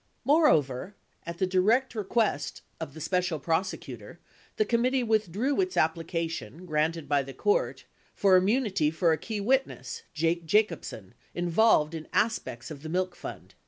[0.25, 0.95] Moreover,
[1.27, 4.17] at the direct request of the Special Prosecutor,
[4.57, 7.85] the committee withdrew its application granted by the court
[8.15, 13.15] for use immunity for a key witness, Jake Jacobsen, involved in aspects of the milk
[13.15, 13.53] fund.